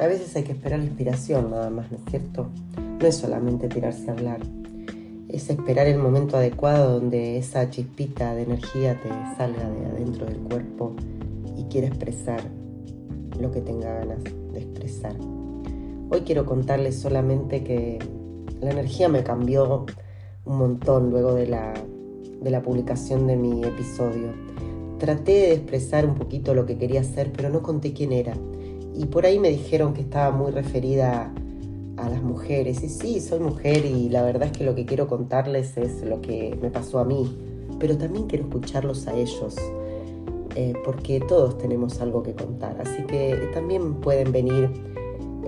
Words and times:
A 0.00 0.06
veces 0.06 0.36
hay 0.36 0.44
que 0.44 0.52
esperar 0.52 0.78
la 0.78 0.84
inspiración 0.84 1.50
nada 1.50 1.70
más, 1.70 1.90
¿no 1.90 1.98
es 1.98 2.04
cierto? 2.08 2.46
No 3.00 3.06
es 3.06 3.16
solamente 3.16 3.68
tirarse 3.68 4.08
a 4.08 4.12
hablar, 4.12 4.40
es 5.28 5.50
esperar 5.50 5.88
el 5.88 5.98
momento 5.98 6.36
adecuado 6.36 7.00
donde 7.00 7.36
esa 7.36 7.68
chispita 7.68 8.32
de 8.36 8.42
energía 8.42 8.94
te 9.02 9.08
salga 9.36 9.68
de 9.68 9.86
adentro 9.86 10.26
del 10.26 10.38
cuerpo 10.38 10.94
y 11.56 11.64
quiera 11.64 11.88
expresar 11.88 12.40
lo 13.40 13.50
que 13.50 13.60
tenga 13.60 13.92
ganas 13.92 14.22
de 14.52 14.60
expresar. 14.60 15.16
Hoy 16.10 16.20
quiero 16.20 16.46
contarles 16.46 17.00
solamente 17.00 17.64
que 17.64 17.98
la 18.60 18.70
energía 18.70 19.08
me 19.08 19.24
cambió 19.24 19.84
un 20.44 20.58
montón 20.58 21.10
luego 21.10 21.34
de 21.34 21.48
la, 21.48 21.74
de 22.40 22.50
la 22.50 22.62
publicación 22.62 23.26
de 23.26 23.36
mi 23.36 23.64
episodio. 23.64 24.28
Traté 24.98 25.32
de 25.32 25.52
expresar 25.54 26.06
un 26.06 26.14
poquito 26.14 26.54
lo 26.54 26.66
que 26.66 26.78
quería 26.78 27.00
hacer, 27.00 27.32
pero 27.32 27.50
no 27.50 27.62
conté 27.62 27.92
quién 27.92 28.12
era. 28.12 28.34
Y 28.98 29.06
por 29.06 29.24
ahí 29.24 29.38
me 29.38 29.48
dijeron 29.48 29.94
que 29.94 30.00
estaba 30.00 30.36
muy 30.36 30.50
referida 30.50 31.32
a 31.96 32.08
las 32.08 32.20
mujeres. 32.20 32.82
Y 32.82 32.88
sí, 32.88 33.20
soy 33.20 33.38
mujer 33.38 33.84
y 33.84 34.08
la 34.08 34.22
verdad 34.22 34.48
es 34.48 34.58
que 34.58 34.64
lo 34.64 34.74
que 34.74 34.84
quiero 34.86 35.06
contarles 35.06 35.76
es 35.76 36.02
lo 36.02 36.20
que 36.20 36.58
me 36.60 36.68
pasó 36.70 36.98
a 36.98 37.04
mí, 37.04 37.32
pero 37.78 37.96
también 37.96 38.26
quiero 38.26 38.44
escucharlos 38.44 39.06
a 39.06 39.14
ellos, 39.14 39.54
eh, 40.56 40.74
porque 40.84 41.20
todos 41.20 41.58
tenemos 41.58 42.00
algo 42.00 42.24
que 42.24 42.34
contar. 42.34 42.76
Así 42.80 43.04
que 43.04 43.48
también 43.54 43.94
pueden 43.94 44.32
venir 44.32 44.68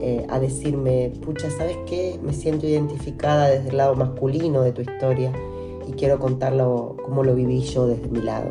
eh, 0.00 0.24
a 0.28 0.38
decirme, 0.38 1.12
pucha, 1.20 1.50
¿sabes 1.50 1.76
qué? 1.86 2.20
Me 2.22 2.32
siento 2.32 2.68
identificada 2.68 3.48
desde 3.48 3.70
el 3.70 3.78
lado 3.78 3.96
masculino 3.96 4.62
de 4.62 4.70
tu 4.70 4.82
historia 4.82 5.32
y 5.88 5.92
quiero 5.92 6.20
contarlo 6.20 6.96
como 7.04 7.24
lo 7.24 7.34
viví 7.34 7.62
yo 7.62 7.88
desde 7.88 8.08
mi 8.08 8.22
lado. 8.22 8.48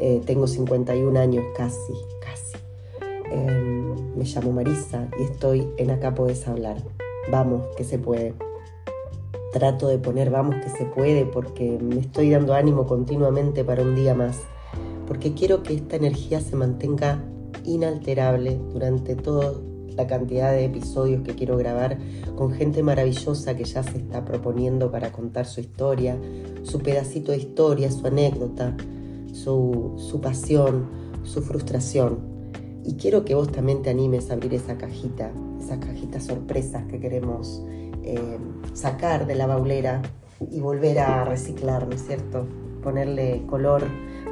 Eh, 0.00 0.20
tengo 0.24 0.46
51 0.46 1.18
años 1.18 1.44
casi, 1.56 1.92
casi. 2.20 3.83
Me 4.24 4.30
llamo 4.30 4.52
Marisa 4.52 5.06
y 5.20 5.24
estoy 5.24 5.68
en 5.76 5.90
Acá 5.90 6.14
Podés 6.14 6.48
Hablar. 6.48 6.78
Vamos, 7.30 7.66
que 7.76 7.84
se 7.84 7.98
puede. 7.98 8.32
Trato 9.52 9.86
de 9.86 9.98
poner 9.98 10.30
vamos 10.30 10.54
que 10.64 10.70
se 10.70 10.86
puede 10.86 11.26
porque 11.26 11.78
me 11.78 12.00
estoy 12.00 12.30
dando 12.30 12.54
ánimo 12.54 12.86
continuamente 12.86 13.64
para 13.64 13.82
un 13.82 13.94
día 13.94 14.14
más. 14.14 14.40
Porque 15.06 15.34
quiero 15.34 15.62
que 15.62 15.74
esta 15.74 15.96
energía 15.96 16.40
se 16.40 16.56
mantenga 16.56 17.22
inalterable 17.64 18.58
durante 18.72 19.14
todo 19.14 19.62
la 19.88 20.06
cantidad 20.06 20.52
de 20.52 20.64
episodios 20.64 21.20
que 21.20 21.34
quiero 21.34 21.58
grabar 21.58 21.98
con 22.34 22.50
gente 22.52 22.82
maravillosa 22.82 23.54
que 23.54 23.64
ya 23.64 23.82
se 23.82 23.98
está 23.98 24.24
proponiendo 24.24 24.90
para 24.90 25.12
contar 25.12 25.44
su 25.44 25.60
historia, 25.60 26.18
su 26.62 26.78
pedacito 26.78 27.32
de 27.32 27.38
historia, 27.38 27.90
su 27.90 28.06
anécdota, 28.06 28.74
su, 29.34 30.18
pasión, 30.22 30.88
su 31.24 31.42
frustración. 31.42 32.33
Y 32.84 32.94
quiero 32.94 33.24
que 33.24 33.34
vos 33.34 33.50
también 33.50 33.82
te 33.82 33.90
animes 33.90 34.30
a 34.30 34.34
abrir 34.34 34.54
esa 34.54 34.76
cajita, 34.76 35.32
esas 35.58 35.78
cajitas 35.78 36.24
sorpresas 36.24 36.84
que 36.84 37.00
queremos 37.00 37.62
eh, 38.02 38.38
sacar 38.74 39.26
de 39.26 39.34
la 39.34 39.46
baulera 39.46 40.02
y 40.50 40.60
volver 40.60 40.98
a 40.98 41.24
reciclar, 41.24 41.86
¿no 41.88 41.94
es 41.94 42.06
cierto? 42.06 42.46
Ponerle 42.82 43.44
color 43.46 43.84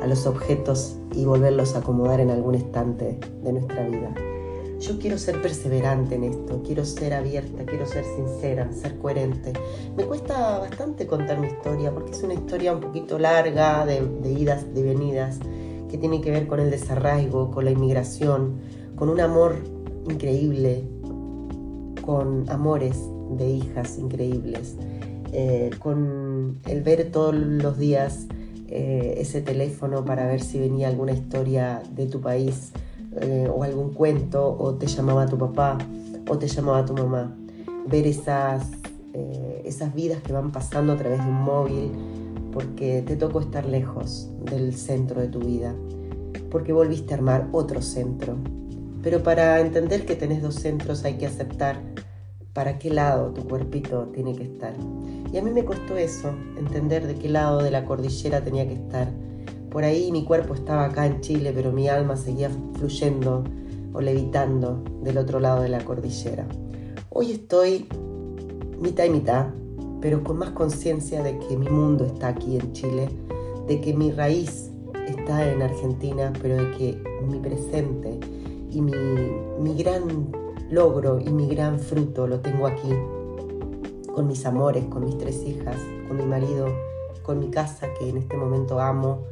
a 0.03 0.07
los 0.07 0.27
objetos 0.27 0.99
y 1.15 1.25
volverlos 1.25 1.75
a 1.75 1.79
acomodar 1.79 2.21
en 2.21 2.31
algún 2.31 2.55
estante 2.55 3.19
de 3.43 3.53
nuestra 3.53 3.89
vida 3.89 4.15
yo 4.83 4.99
quiero 4.99 5.17
ser 5.17 5.41
perseverante 5.41 6.17
en 6.17 6.25
esto, 6.25 6.61
quiero 6.65 6.85
ser 6.85 7.15
abierta, 7.15 7.65
quiero 7.65 7.87
ser 7.87 8.05
sincera, 8.05 8.71
ser 8.73 8.99
coherente. 8.99 9.53
Me 9.97 10.05
cuesta 10.05 10.59
bastante 10.59 11.07
contar 11.07 11.39
mi 11.39 11.47
historia 11.47 11.93
porque 11.93 12.11
es 12.11 12.23
una 12.25 12.35
historia 12.35 12.73
un 12.73 12.81
poquito 12.81 13.17
larga, 13.19 13.87
de, 13.87 14.03
idas, 14.33 14.75
de 14.75 14.83
venidas, 14.83 15.39
que 15.93 15.99
tiene 15.99 16.23
que 16.23 16.31
ver 16.31 16.47
con 16.47 16.59
el 16.59 16.71
desarraigo, 16.71 17.51
con 17.51 17.67
la 17.67 17.71
inmigración, 17.71 18.55
con 18.97 19.11
un 19.11 19.21
amor 19.21 19.57
increíble, 20.09 20.89
con 22.01 22.49
amores 22.49 22.97
de 23.37 23.51
hijas 23.51 23.99
increíbles, 23.99 24.77
eh, 25.33 25.69
con 25.79 26.59
el 26.65 26.83
ver 26.83 27.11
todos 27.13 27.35
los 27.35 27.77
días 27.77 28.27
eh, 28.69 29.17
ese 29.19 29.43
teléfono 29.43 30.03
para 30.03 30.27
ver 30.27 30.41
si 30.41 30.59
venía 30.59 30.89
alguna 30.89 31.13
historia 31.13 31.83
de 31.95 32.07
tu 32.07 32.23
país 32.23 32.73
eh, 33.21 33.47
o 33.55 33.63
algún 33.63 33.93
cuento, 33.93 34.57
o 34.59 34.75
te 34.77 34.87
llamaba 34.87 35.27
tu 35.27 35.37
papá, 35.37 35.77
o 36.27 36.39
te 36.39 36.49
llamaba 36.49 36.87
tu 36.87 36.95
mamá. 36.95 37.37
Ver 37.87 38.07
esas, 38.07 38.71
esas 39.65 39.95
vidas 39.95 40.23
que 40.23 40.33
van 40.33 40.53
pasando 40.53 40.95
a 40.95 40.97
través 40.97 41.19
de 41.19 41.29
un 41.29 41.43
móvil, 41.43 41.91
porque 42.53 43.03
te 43.03 43.17
tocó 43.17 43.41
estar 43.41 43.67
lejos 43.67 44.31
del 44.45 44.75
centro 44.75 45.21
de 45.21 45.29
tu 45.29 45.41
vida, 45.41 45.75
porque 46.51 46.73
volviste 46.73 47.15
a 47.15 47.17
armar 47.17 47.49
otro 47.53 47.83
centro. 47.83 48.37
Pero 49.03 49.23
para 49.23 49.61
entender 49.61 50.07
que 50.07 50.15
tenés 50.15 50.43
dos 50.43 50.55
centros 50.55 51.05
hay 51.05 51.19
que 51.19 51.27
aceptar 51.27 51.81
para 52.53 52.79
qué 52.79 52.91
lado 52.91 53.33
tu 53.33 53.49
cuerpito 53.49 54.09
tiene 54.15 54.37
que 54.37 54.45
estar. 54.45 54.75
Y 55.33 55.39
a 55.39 55.43
mí 55.43 55.51
me 55.51 55.65
costó 55.65 55.97
eso, 55.97 56.35
entender 56.59 57.07
de 57.07 57.15
qué 57.15 57.29
lado 57.29 57.63
de 57.63 57.71
la 57.71 57.85
cordillera 57.85 58.45
tenía 58.45 58.69
que 58.69 58.75
estar 58.75 59.09
por 59.73 59.85
ahí 59.85 60.13
mi 60.13 60.25
cuerpo 60.25 60.53
estaba 60.53 60.85
acá 60.85 61.07
en 61.07 61.23
Chile, 61.23 61.51
pero 61.55 61.73
mi 61.73 61.89
alma 61.89 62.15
seguía 62.15 62.51
fluyendo 62.75 63.43
o 63.95 64.03
levitando 64.03 64.85
del 65.03 65.17
otro 65.17 65.41
lado 65.41 65.63
de 65.63 65.71
la 65.71 65.83
cordillera. 65.83 66.47
Hoy 67.09 67.33
estoy 67.33 67.89
mitad 68.79 69.05
y 69.05 69.11
mitad, 69.11 69.47
pero 70.03 70.23
con 70.23 70.37
más 70.39 70.51
conciencia 70.51 71.23
de 71.23 71.39
que 71.39 71.57
mi 71.57 71.69
mundo 71.69 72.05
está 72.05 72.29
aquí 72.29 72.57
en 72.57 72.73
Chile, 72.73 73.09
de 73.67 73.81
que 73.81 73.95
mi 73.95 74.11
raíz 74.11 74.71
está 75.07 75.51
en 75.51 75.63
Argentina, 75.63 76.33
pero 76.43 76.57
de 76.57 76.71
que 76.73 77.03
mi 77.27 77.39
presente 77.39 78.19
y 78.71 78.83
mi, 78.83 78.93
mi 79.61 79.75
gran 79.77 80.31
logro 80.71 81.21
y 81.21 81.31
mi 81.31 81.47
gran 81.47 81.79
fruto 81.79 82.27
lo 82.27 82.41
tengo 82.41 82.67
aquí, 82.67 82.91
con 84.13 84.27
mis 84.27 84.45
amores, 84.45 84.85
con 84.87 85.05
mis 85.05 85.17
tres 85.17 85.43
hijas, 85.47 85.77
con 86.09 86.17
mi 86.17 86.25
marido, 86.25 86.67
con 87.23 87.39
mi 87.39 87.51
casa 87.51 87.87
que 87.99 88.09
en 88.09 88.17
este 88.17 88.37
momento 88.37 88.81
amo, 88.81 89.23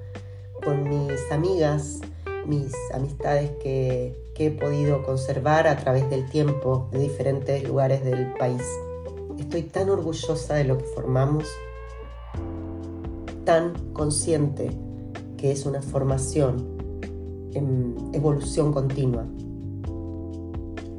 con 0.65 0.89
mis 0.89 1.33
amigas, 1.33 2.01
mis 2.47 2.73
amistades 2.95 3.51
que, 3.63 4.31
he 4.41 4.51
podido 4.51 5.03
conservar 5.03 5.67
a 5.67 5.77
través 5.77 6.09
del 6.09 6.25
tiempo 6.31 6.89
de 6.93 7.01
diferentes 7.01 7.63
lugares 7.69 8.03
del 8.03 8.33
país. 8.39 8.63
Estoy 9.41 9.63
tan 9.63 9.89
orgullosa 9.89 10.55
de 10.55 10.65
lo 10.65 10.77
que 10.77 10.85
formamos, 10.85 11.45
tan 13.47 13.73
consciente 13.95 14.71
que 15.39 15.51
es 15.51 15.65
una 15.65 15.81
formación 15.81 16.77
en 17.55 17.97
evolución 18.13 18.71
continua. 18.71 19.27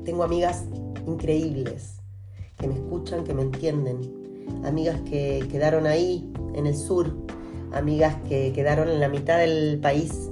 Tengo 0.03 0.23
amigas 0.23 0.65
increíbles 1.05 2.01
que 2.57 2.67
me 2.67 2.73
escuchan, 2.73 3.23
que 3.23 3.35
me 3.35 3.43
entienden, 3.43 4.01
amigas 4.65 4.99
que 5.01 5.47
quedaron 5.51 5.85
ahí 5.85 6.33
en 6.55 6.65
el 6.65 6.75
sur. 6.75 7.15
Amigas 7.73 8.17
que 8.27 8.51
quedaron 8.53 8.89
en 8.89 8.99
la 8.99 9.07
mitad 9.07 9.37
del 9.37 9.79
país, 9.79 10.31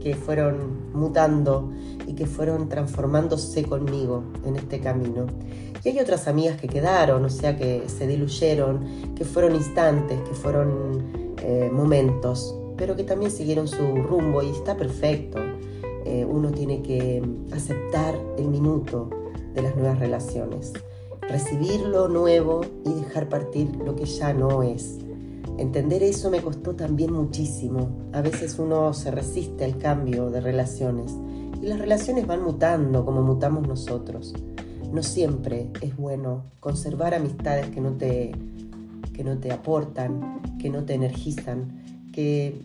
que 0.00 0.14
fueron 0.14 0.92
mutando 0.92 1.70
y 2.06 2.14
que 2.14 2.26
fueron 2.26 2.68
transformándose 2.68 3.62
conmigo 3.64 4.24
en 4.44 4.56
este 4.56 4.80
camino. 4.80 5.26
Y 5.84 5.88
hay 5.90 6.00
otras 6.00 6.28
amigas 6.28 6.60
que 6.60 6.68
quedaron, 6.68 7.24
o 7.24 7.30
sea, 7.30 7.56
que 7.56 7.88
se 7.88 8.06
diluyeron, 8.06 9.14
que 9.14 9.24
fueron 9.24 9.54
instantes, 9.54 10.20
que 10.28 10.34
fueron 10.34 11.34
eh, 11.42 11.70
momentos, 11.72 12.54
pero 12.76 12.96
que 12.96 13.04
también 13.04 13.30
siguieron 13.30 13.68
su 13.68 13.96
rumbo 13.96 14.42
y 14.42 14.50
está 14.50 14.76
perfecto. 14.76 15.38
Eh, 16.04 16.24
uno 16.24 16.50
tiene 16.50 16.82
que 16.82 17.22
aceptar 17.52 18.18
el 18.36 18.48
minuto 18.48 19.10
de 19.54 19.62
las 19.62 19.76
nuevas 19.76 19.98
relaciones, 19.98 20.72
recibir 21.22 21.80
lo 21.80 22.08
nuevo 22.08 22.62
y 22.84 22.94
dejar 22.94 23.28
partir 23.28 23.76
lo 23.76 23.94
que 23.94 24.04
ya 24.04 24.32
no 24.32 24.62
es 24.62 24.98
Entender 25.60 26.02
eso 26.02 26.30
me 26.30 26.40
costó 26.40 26.74
también 26.74 27.12
muchísimo. 27.12 27.90
A 28.14 28.22
veces 28.22 28.58
uno 28.58 28.94
se 28.94 29.10
resiste 29.10 29.66
al 29.66 29.76
cambio 29.76 30.30
de 30.30 30.40
relaciones 30.40 31.12
y 31.60 31.66
las 31.66 31.78
relaciones 31.78 32.26
van 32.26 32.42
mutando 32.42 33.04
como 33.04 33.20
mutamos 33.20 33.68
nosotros. 33.68 34.32
No 34.90 35.02
siempre 35.02 35.70
es 35.82 35.94
bueno 35.98 36.44
conservar 36.60 37.12
amistades 37.12 37.66
que 37.66 37.82
no 37.82 37.92
te, 37.92 38.32
que 39.12 39.22
no 39.22 39.36
te 39.36 39.52
aportan, 39.52 40.40
que 40.58 40.70
no 40.70 40.84
te 40.84 40.94
energizan, 40.94 42.08
que 42.10 42.62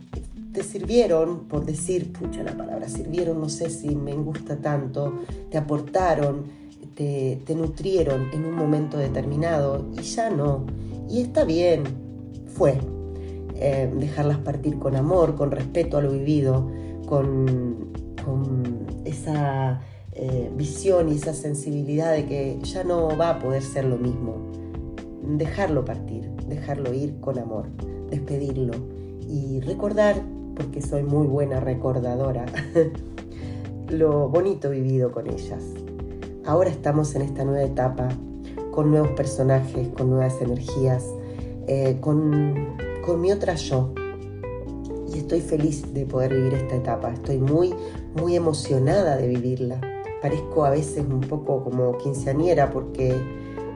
te 0.54 0.64
sirvieron, 0.64 1.50
por 1.50 1.66
decir, 1.66 2.14
pucha 2.14 2.44
la 2.44 2.56
palabra, 2.56 2.88
sirvieron, 2.88 3.42
no 3.42 3.50
sé 3.50 3.70
si 3.70 3.94
me 3.94 4.14
gusta 4.14 4.56
tanto, 4.62 5.20
te 5.52 5.58
aportaron, 5.58 6.46
te, 6.96 7.42
te 7.46 7.56
nutrieron 7.56 8.30
en 8.32 8.46
un 8.46 8.56
momento 8.56 8.98
determinado 8.98 9.86
y 10.00 10.02
ya 10.02 10.30
no. 10.30 10.66
Y 11.10 11.20
está 11.20 11.44
bien, 11.44 11.84
fue. 12.48 12.80
Eh, 13.68 13.92
dejarlas 13.98 14.38
partir 14.38 14.78
con 14.78 14.96
amor, 14.96 15.34
con 15.34 15.50
respeto 15.50 15.98
a 15.98 16.02
lo 16.02 16.12
vivido, 16.12 16.70
con, 17.08 17.96
esa 19.06 19.82
eh, 20.12 20.52
visión 20.56 21.12
y 21.12 21.16
esa 21.16 21.34
sensibilidad 21.34 22.12
de 22.12 22.28
que 22.28 22.60
ya 22.62 22.84
no 22.84 23.18
va 23.18 23.32
a 23.32 23.40
poder 23.40 23.64
ser 23.64 23.86
lo 23.86 23.98
mismo. 23.98 24.36
Dejarlo 25.24 25.84
partir, 25.84 26.30
dejarlo 26.48 26.94
ir 26.94 27.20
con 27.20 27.40
amor, 27.40 27.66
despedirlo 28.12 28.74
y 29.28 29.62
recordar, 29.62 30.22
porque 30.56 30.84
soy 30.84 31.02
muy 31.02 31.26
buena 31.26 31.60
recordadora, 31.60 32.46
lo 33.90 34.30
bonito 34.30 34.70
vivido 34.70 35.12
con 35.12 35.26
ellas. 35.28 35.64
ahora 36.46 36.70
estamos 36.70 37.16
en 37.16 37.24
esta 37.24 37.44
nueva 37.44 37.64
etapa, 37.64 38.10
con 38.70 38.92
nuevos 38.92 39.10
personajes, 39.14 39.88
con 39.90 40.12
nuevas 40.12 40.40
energías, 40.40 41.04
eh, 41.66 41.98
con, 42.00 42.76
con 43.06 43.22
mi 43.22 43.32
otra 43.32 43.56
yo. 43.56 43.94
Y 45.14 45.20
estoy 45.20 45.40
feliz 45.40 45.94
de 45.94 46.06
poder 46.06 46.34
vivir 46.34 46.56
esta 46.56 46.76
etapa, 46.76 47.14
estoy 47.14 47.38
muy, 47.38 47.74
muy 48.16 48.36
emocionada 48.36 49.16
de 49.16 49.28
vivirla. 49.28 49.80
Parezco 50.22 50.66
a 50.66 50.72
veces 50.72 51.06
un 51.08 51.22
poco 51.22 51.64
como 51.64 51.98
quinceañera 51.98 52.72
porque 52.72 53.16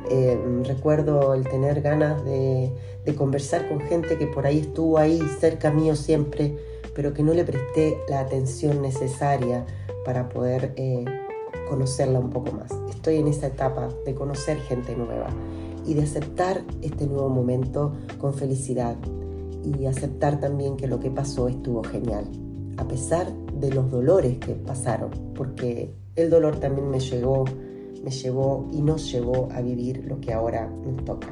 eh, 0.09 0.39
recuerdo 0.63 1.35
el 1.35 1.47
tener 1.47 1.81
ganas 1.81 2.25
de, 2.25 2.71
conversar 3.17 3.67
con 3.67 3.81
gente 3.81 4.19
que 4.19 4.27
por 4.27 4.45
ahí 4.45 4.59
estuvo 4.59 4.99
ahí 4.99 5.19
cerca 5.39 5.71
mío 5.71 5.95
siempre, 5.95 6.55
pero 6.93 7.11
que 7.11 7.23
no 7.23 7.33
le 7.33 7.43
presté 7.43 7.97
la 8.07 8.19
atención 8.19 8.83
necesaria 8.83 9.65
para 10.05 10.29
poder 10.29 10.73
eh, 10.75 11.05
conocerla 11.67 12.19
un 12.19 12.29
poco 12.29 12.51
más. 12.51 12.69
Estoy 12.91 13.15
en 13.15 13.27
esa 13.27 13.47
etapa 13.47 13.89
de 14.05 14.13
conocer 14.13 14.59
gente 14.59 14.95
nueva 14.95 15.29
y 15.87 15.95
de 15.95 16.03
aceptar 16.03 16.61
este 16.83 17.07
nuevo 17.07 17.29
momento 17.29 17.93
con 18.19 18.35
felicidad 18.35 18.95
y 19.63 19.85
aceptar 19.85 20.39
también 20.39 20.77
que 20.77 20.87
lo 20.87 20.99
que 20.99 21.11
pasó 21.11 21.47
estuvo 21.47 21.83
genial, 21.83 22.25
a 22.77 22.87
pesar 22.87 23.31
de 23.53 23.71
los 23.71 23.91
dolores 23.91 24.37
que 24.37 24.53
pasaron, 24.53 25.11
porque 25.35 25.93
el 26.15 26.29
dolor 26.29 26.57
también 26.57 26.89
me 26.89 26.99
llegó 26.99 27.45
me 28.03 28.11
llevó 28.11 28.67
y 28.71 28.81
nos 28.81 29.11
llevó 29.11 29.49
a 29.51 29.61
vivir 29.61 30.05
lo 30.05 30.19
que 30.19 30.33
ahora 30.33 30.69
nos 30.85 31.03
toca. 31.05 31.27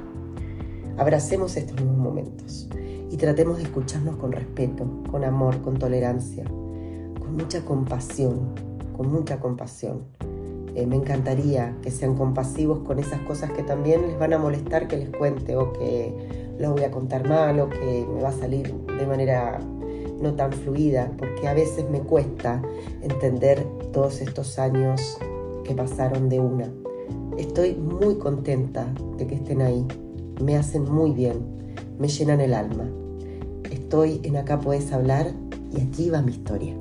Abracemos 0.97 1.55
estos 1.55 1.79
nuevos 1.79 1.97
momentos 1.97 2.67
y 3.09 3.17
tratemos 3.17 3.57
de 3.57 3.63
escucharnos 3.63 4.17
con 4.17 4.31
respeto, 4.31 4.85
con 5.09 5.23
amor, 5.23 5.61
con 5.61 5.77
tolerancia, 5.77 6.43
con 6.45 7.35
mucha 7.35 7.63
compasión, 7.63 8.53
con 8.95 9.11
mucha 9.11 9.39
compasión. 9.39 10.03
Eh, 10.75 10.85
me 10.85 10.95
encantaría 10.95 11.75
que 11.81 11.89
sean 11.89 12.15
compasivos 12.15 12.79
con 12.79 12.99
esas 12.99 13.21
cosas 13.21 13.51
que 13.51 13.63
también 13.63 14.07
les 14.07 14.19
van 14.19 14.33
a 14.33 14.37
molestar 14.37 14.87
que 14.87 14.97
les 14.97 15.09
cuente 15.09 15.55
o 15.55 15.73
que 15.73 16.46
lo 16.59 16.71
voy 16.71 16.83
a 16.83 16.91
contar 16.91 17.27
mal 17.27 17.59
o 17.59 17.69
que 17.69 18.05
me 18.13 18.21
va 18.21 18.29
a 18.29 18.33
salir 18.33 18.73
de 18.73 19.05
manera 19.05 19.59
no 20.21 20.33
tan 20.33 20.51
fluida, 20.51 21.11
porque 21.17 21.47
a 21.47 21.53
veces 21.53 21.89
me 21.89 21.99
cuesta 21.99 22.61
entender 23.01 23.65
todos 23.93 24.21
estos 24.21 24.57
años 24.57 25.17
que 25.63 25.75
pasaron 25.75 26.29
de 26.29 26.39
una. 26.39 26.71
Estoy 27.37 27.75
muy 27.75 28.15
contenta 28.15 28.87
de 29.17 29.27
que 29.27 29.35
estén 29.35 29.61
ahí. 29.61 29.85
Me 30.41 30.57
hacen 30.57 30.91
muy 30.91 31.11
bien, 31.11 31.45
me 31.99 32.07
llenan 32.07 32.41
el 32.41 32.53
alma. 32.53 32.89
Estoy 33.71 34.21
en 34.23 34.37
Acá 34.37 34.59
Puedes 34.59 34.91
Hablar 34.91 35.31
y 35.71 35.81
aquí 35.81 36.09
va 36.09 36.21
mi 36.21 36.31
historia. 36.31 36.75